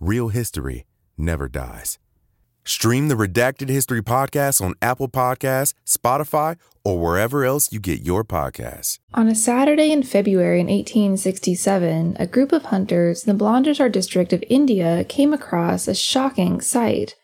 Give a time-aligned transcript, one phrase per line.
[0.00, 0.86] Real history
[1.16, 1.98] never dies.
[2.64, 8.24] Stream the Redacted History podcast on Apple Podcasts, Spotify, or wherever else you get your
[8.24, 8.98] podcasts.
[9.12, 14.32] On a Saturday in February in 1867, a group of hunters in the Bulandshahr district
[14.32, 17.14] of India came across a shocking sight.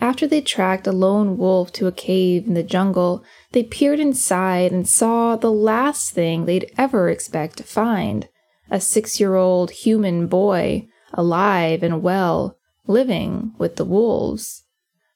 [0.00, 4.70] After they tracked a lone wolf to a cave in the jungle, they peered inside
[4.70, 8.28] and saw the last thing they'd ever expect to find
[8.70, 14.64] a six year old human boy alive and well, living with the wolves.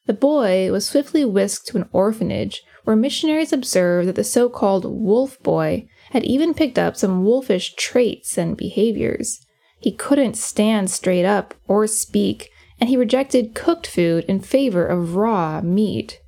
[0.07, 4.85] The boy was swiftly whisked to an orphanage where missionaries observed that the so called
[4.85, 9.47] wolf boy had even picked up some wolfish traits and behaviors.
[9.79, 15.15] He couldn't stand straight up or speak, and he rejected cooked food in favor of
[15.15, 16.21] raw meat.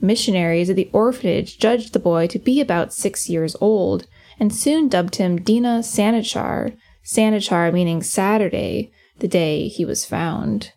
[0.00, 4.06] Missionaries at the orphanage judged the boy to be about six years old
[4.38, 8.90] and soon dubbed him Dina Sanichar, Sanichar meaning Saturday,
[9.20, 10.72] the day he was found.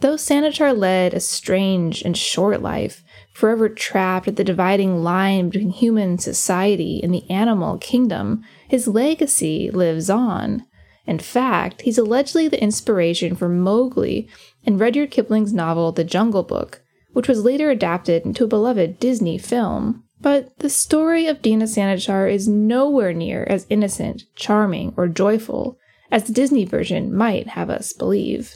[0.00, 5.70] Though Sanichar led a strange and short life, forever trapped at the dividing line between
[5.70, 10.64] human society and the animal kingdom, his legacy lives on.
[11.06, 14.28] In fact, he's allegedly the inspiration for Mowgli
[14.64, 19.38] in Rudyard Kipling's novel The Jungle Book, which was later adapted into a beloved Disney
[19.38, 20.02] film.
[20.20, 25.78] But the story of Dina Sanichar is nowhere near as innocent, charming, or joyful
[26.12, 28.52] as the Disney version might have us believe.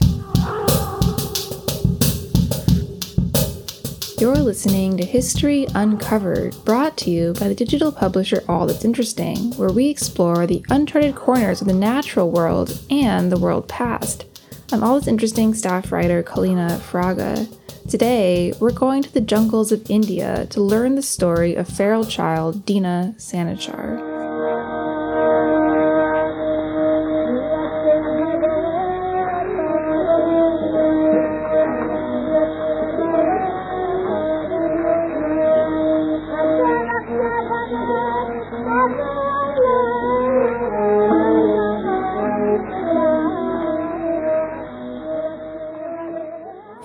[4.19, 9.53] You're listening to History Uncovered, brought to you by the digital publisher All That's Interesting,
[9.57, 14.27] where we explore the uncharted corners of the natural world and the world past.
[14.71, 17.49] I'm All That's Interesting staff writer Kaleena Fraga.
[17.91, 22.67] Today, we're going to the jungles of India to learn the story of feral child
[22.67, 24.06] Dina Sanichar.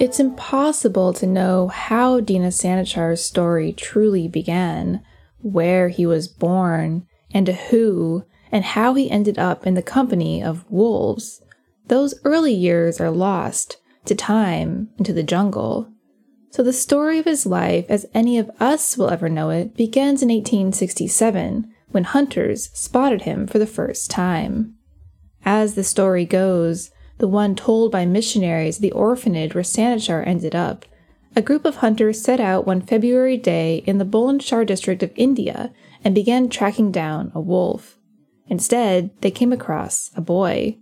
[0.02, 5.04] It's impossible to know how Dina Sanichar's story truly began,
[5.44, 10.42] where he was born, and to who, and how he ended up in the company
[10.42, 11.44] of wolves.
[11.86, 15.88] Those early years are lost to time and to the jungle.
[16.50, 20.24] So the story of his life, as any of us will ever know it, begins
[20.24, 24.74] in 1867 when hunters spotted him for the first time.
[25.46, 26.90] As the story goes,
[27.22, 30.86] the one told by missionaries the orphanage where Sanichar ended up,
[31.36, 35.72] a group of hunters set out one February day in the Bulandshahr district of India
[36.04, 37.96] and began tracking down a wolf.
[38.48, 40.80] Instead, they came across a boy.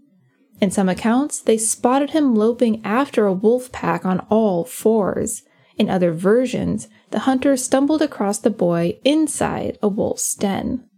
[0.61, 5.44] In some accounts, they spotted him loping after a wolf pack on all fours.
[5.78, 10.88] In other versions, the hunters stumbled across the boy inside a wolf's den.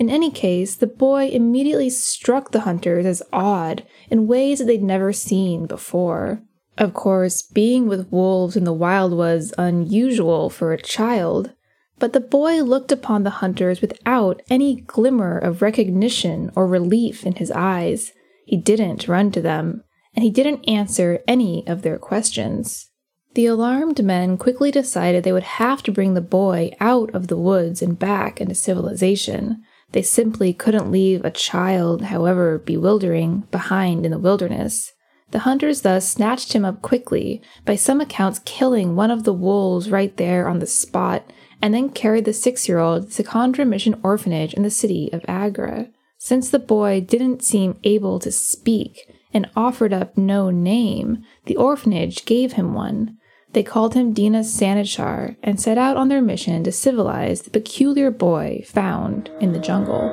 [0.00, 4.82] In any case, the boy immediately struck the hunters as odd in ways that they'd
[4.82, 6.42] never seen before.
[6.78, 11.52] Of course, being with wolves in the wild was unusual for a child,
[11.98, 17.34] but the boy looked upon the hunters without any glimmer of recognition or relief in
[17.34, 18.12] his eyes.
[18.46, 19.84] He didn't run to them,
[20.14, 22.88] and he didn't answer any of their questions.
[23.34, 27.36] The alarmed men quickly decided they would have to bring the boy out of the
[27.36, 29.62] woods and back into civilization.
[29.92, 34.92] They simply couldn't leave a child, however bewildering, behind in the wilderness.
[35.32, 39.90] The hunters thus snatched him up quickly, by some accounts killing one of the wolves
[39.90, 41.24] right there on the spot,
[41.62, 45.24] and then carried the six year old to Secondra Mission Orphanage in the city of
[45.28, 45.88] Agra.
[46.18, 52.24] Since the boy didn't seem able to speak and offered up no name, the orphanage
[52.24, 53.16] gave him one.
[53.52, 58.12] They called him Dina Sanichar and set out on their mission to civilize the peculiar
[58.12, 60.08] boy found in the jungle.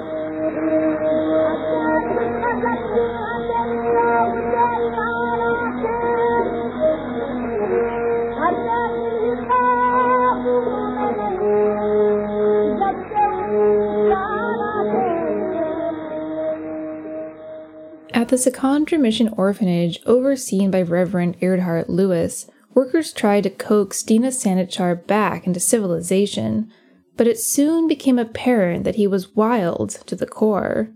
[18.14, 24.28] At the Secondra Mission Orphanage, overseen by Reverend Erhard Lewis, workers tried to coax Dina
[24.28, 26.72] Sanichar back into civilization,
[27.16, 30.94] but it soon became apparent that he was wild to the core.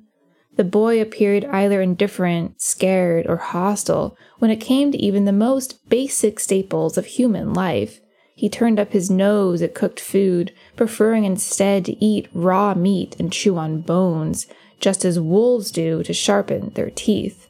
[0.57, 5.89] The boy appeared either indifferent, scared, or hostile when it came to even the most
[5.89, 8.00] basic staples of human life.
[8.36, 13.34] He turned up his nose at cooked food, preferring instead to eat raw meat and
[13.34, 14.45] chew on bones,
[14.80, 17.48] just as wolves do to sharpen their teeth.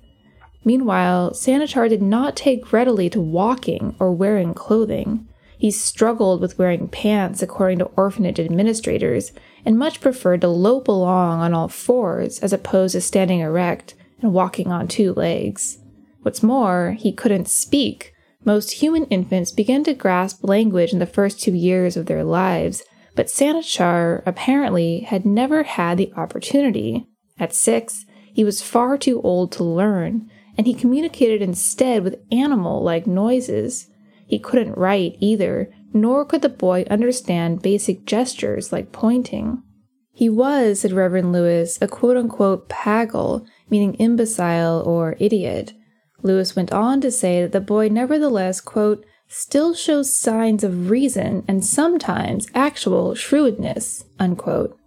[0.63, 5.27] Meanwhile, Sanichar did not take readily to walking or wearing clothing.
[5.57, 9.31] He struggled with wearing pants, according to orphanage administrators,
[9.65, 14.33] and much preferred to lope along on all fours as opposed to standing erect and
[14.33, 15.79] walking on two legs.
[16.21, 18.13] What's more, he couldn't speak.
[18.43, 22.83] Most human infants begin to grasp language in the first two years of their lives,
[23.15, 27.05] but Sanichar apparently had never had the opportunity.
[27.39, 32.83] At six, he was far too old to learn, and he communicated instead with animal
[32.83, 33.87] like noises.
[34.27, 39.63] He couldn't write either, nor could the boy understand basic gestures like pointing.
[40.13, 45.73] He was, said Reverend Lewis, a quote unquote paggle, meaning imbecile or idiot.
[46.21, 51.43] Lewis went on to say that the boy nevertheless, quote, still shows signs of reason
[51.47, 54.77] and sometimes actual shrewdness, unquote.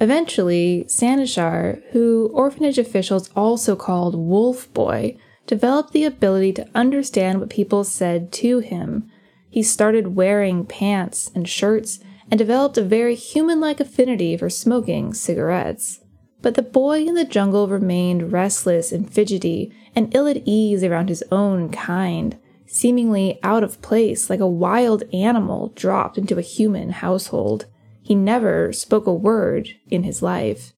[0.00, 7.50] Eventually, Sanichar, who orphanage officials also called Wolf Boy, developed the ability to understand what
[7.50, 9.10] people said to him.
[9.50, 11.98] He started wearing pants and shirts
[12.30, 16.00] and developed a very human like affinity for smoking cigarettes.
[16.40, 21.10] But the boy in the jungle remained restless and fidgety and ill at ease around
[21.10, 26.90] his own kind, seemingly out of place like a wild animal dropped into a human
[26.90, 27.66] household.
[28.10, 30.72] He never spoke a word in his life.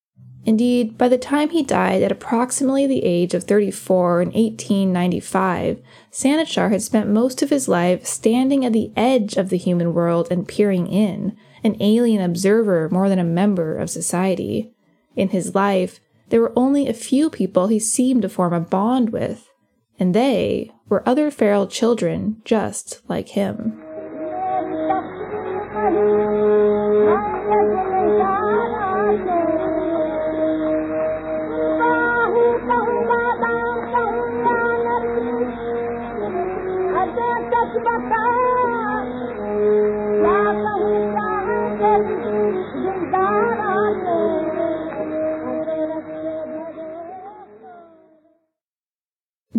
[0.45, 5.81] Indeed, by the time he died at approximately the age of 34 in 1895,
[6.11, 10.29] Sanichar had spent most of his life standing at the edge of the human world
[10.31, 11.35] and peering in,
[11.65, 14.71] an alien observer more than a member of society.
[15.17, 19.09] In his life, there were only a few people he seemed to form a bond
[19.09, 19.49] with,
[19.99, 23.83] and they were other feral children just like him.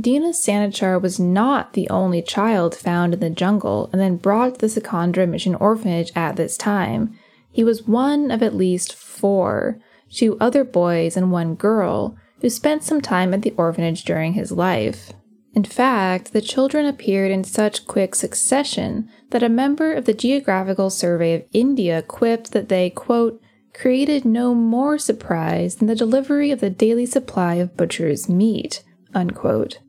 [0.04, 4.60] Dina Sanichar was not the only child found in the jungle and then brought to
[4.60, 7.18] the Secondra Mission Orphanage at this time.
[7.50, 9.80] He was one of at least four,
[10.12, 14.52] two other boys and one girl, who spent some time at the orphanage during his
[14.52, 15.14] life.
[15.54, 20.90] In fact, the children appeared in such quick succession that a member of the Geographical
[20.90, 23.42] Survey of India quipped that they, quote,
[23.74, 28.84] created no more surprise than the delivery of the daily supply of butcher's meat,
[29.14, 29.80] unquote.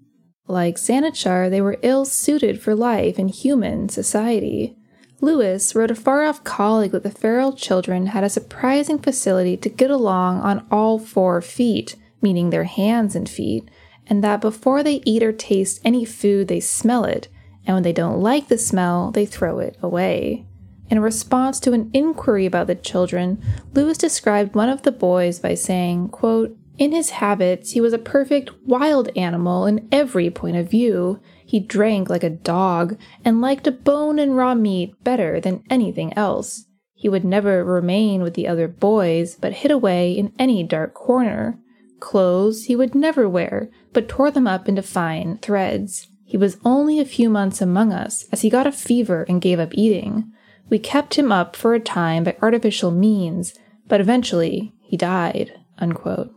[0.47, 4.77] Like Sanichar, they were ill suited for life in human society.
[5.21, 9.69] Lewis wrote a far off colleague that the feral children had a surprising facility to
[9.71, 13.71] get along on all four feet, meaning their hands and feet,
[14.07, 17.29] and that before they eat or taste any food, they smell it,
[17.67, 20.45] and when they don't like the smell, they throw it away.
[20.91, 25.55] In response to an inquiry about the children, Lewis described one of the boys by
[25.55, 30.71] saying, quote, In his habits, he was a perfect wild animal in every point of
[30.71, 31.21] view.
[31.47, 36.13] He drank like a dog and liked a bone and raw meat better than anything
[36.15, 36.67] else.
[36.95, 41.61] He would never remain with the other boys, but hid away in any dark corner.
[42.01, 46.09] Clothes he would never wear, but tore them up into fine threads.
[46.25, 49.61] He was only a few months among us, as he got a fever and gave
[49.61, 50.33] up eating.
[50.69, 53.55] We kept him up for a time by artificial means,
[53.87, 55.53] but eventually he died.
[55.79, 56.34] Unquote.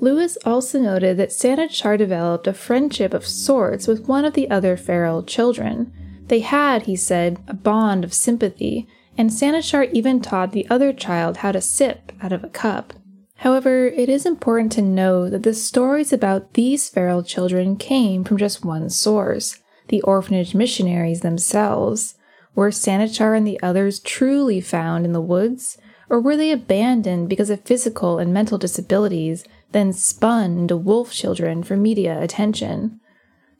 [0.00, 4.76] Lewis also noted that Sanichar developed a friendship of sorts with one of the other
[4.76, 5.92] feral children.
[6.28, 8.86] They had, he said, a bond of sympathy,
[9.16, 12.92] and Sanichar even taught the other child how to sip out of a cup.
[13.38, 18.38] However, it is important to know that the stories about these feral children came from
[18.38, 22.14] just one source the orphanage missionaries themselves.
[22.54, 25.78] Were Sanichar and the others truly found in the woods,
[26.10, 31.62] or were they abandoned because of physical and mental disabilities, then spun into wolf children
[31.62, 33.00] for media attention?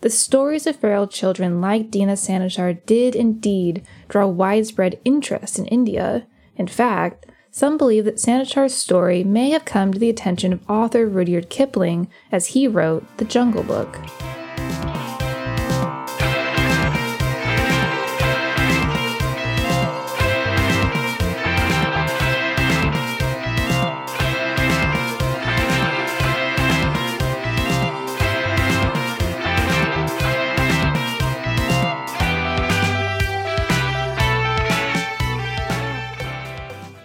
[0.00, 6.26] The stories of feral children like Dina Sanichar did indeed draw widespread interest in India.
[6.56, 11.06] In fact, some believe that Sanichar's story may have come to the attention of author
[11.06, 13.98] Rudyard Kipling as he wrote The Jungle Book.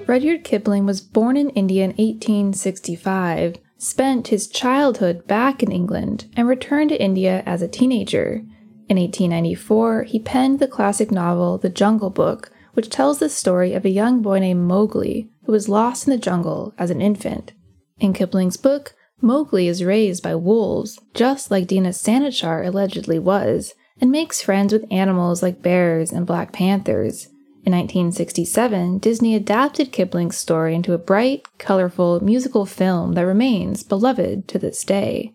[0.05, 6.47] Rudyard Kipling was born in India in 1865, spent his childhood back in England, and
[6.47, 8.43] returned to India as a teenager.
[8.89, 13.85] In 1894, he penned the classic novel The Jungle Book, which tells the story of
[13.85, 17.53] a young boy named Mowgli who was lost in the jungle as an infant.
[17.99, 24.11] In Kipling's book, Mowgli is raised by wolves, just like Dina Sanichar allegedly was, and
[24.11, 27.27] makes friends with animals like bears and black panthers.
[27.65, 34.49] In 1967, Disney adapted Kipling's story into a bright, colorful musical film that remains beloved
[34.49, 35.33] to this day.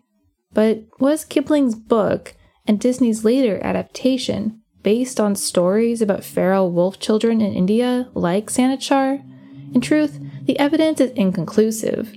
[0.53, 2.35] But was Kipling's book
[2.67, 9.23] and Disney's later adaptation based on stories about feral wolf children in India like Sanichar?
[9.73, 12.15] In truth, the evidence is inconclusive.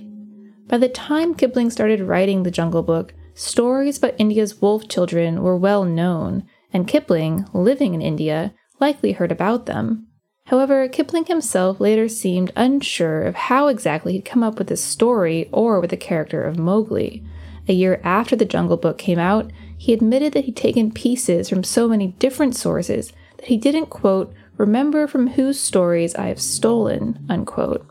[0.67, 5.57] By the time Kipling started writing the Jungle Book, stories about India's wolf children were
[5.57, 10.07] well known, and Kipling, living in India, likely heard about them.
[10.47, 15.49] However, Kipling himself later seemed unsure of how exactly he'd come up with this story
[15.51, 17.23] or with the character of Mowgli.
[17.67, 21.63] A year after the Jungle Book came out, he admitted that he'd taken pieces from
[21.63, 27.25] so many different sources that he didn't, quote, remember from whose stories I have stolen,
[27.29, 27.85] unquote.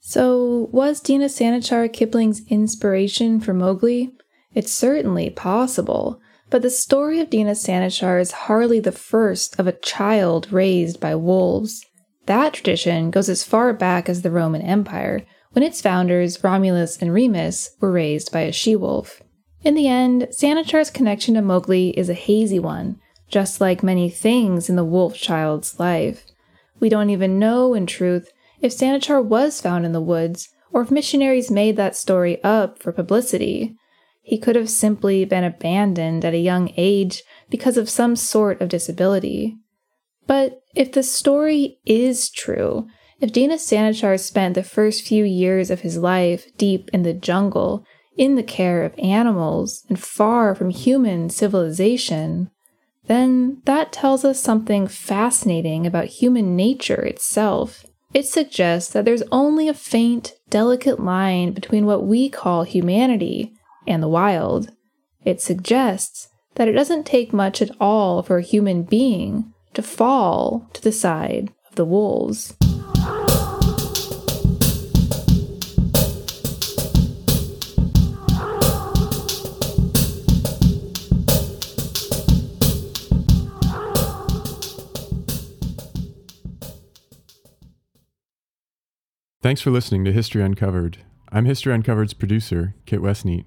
[0.00, 4.12] So, was Dina Sanichar Kipling's inspiration for Mowgli?
[4.54, 6.20] It's certainly possible.
[6.50, 11.14] But the story of Dina Sanichar is hardly the first of a child raised by
[11.14, 11.86] wolves.
[12.26, 17.14] That tradition goes as far back as the Roman Empire, when its founders, Romulus and
[17.14, 19.22] Remus, were raised by a she wolf.
[19.62, 24.68] In the end, Sanichar's connection to Mowgli is a hazy one, just like many things
[24.68, 26.24] in the wolf child's life.
[26.80, 30.90] We don't even know, in truth, if Sanichar was found in the woods, or if
[30.90, 33.76] missionaries made that story up for publicity.
[34.30, 38.68] He could have simply been abandoned at a young age because of some sort of
[38.68, 39.56] disability.
[40.28, 42.86] But if the story is true,
[43.20, 47.84] if Dina Sanichar spent the first few years of his life deep in the jungle,
[48.16, 52.52] in the care of animals, and far from human civilization,
[53.08, 57.84] then that tells us something fascinating about human nature itself.
[58.14, 63.56] It suggests that there's only a faint, delicate line between what we call humanity
[63.86, 64.70] and the wild.
[65.24, 70.68] It suggests that it doesn't take much at all for a human being to fall
[70.72, 72.54] to the side of the wolves.
[89.42, 90.98] Thanks for listening to History Uncovered.
[91.32, 93.46] I'm History Uncovered's producer, Kit Westneat.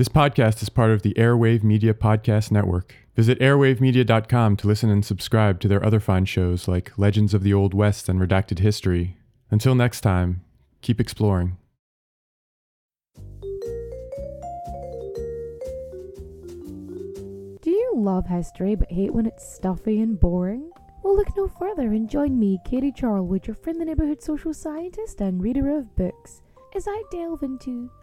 [0.00, 2.94] This podcast is part of the Airwave Media Podcast Network.
[3.16, 7.52] Visit airwavemedia.com to listen and subscribe to their other fine shows like Legends of the
[7.52, 9.18] Old West and Redacted History.
[9.50, 10.42] Until next time,
[10.80, 11.58] keep exploring.
[17.60, 20.70] Do you love history but hate when it's stuffy and boring?
[21.02, 25.42] Well, look no further and join me, Katie Charlwood, your friendly neighbourhood social scientist and
[25.42, 26.40] reader of books,
[26.74, 27.90] as I delve into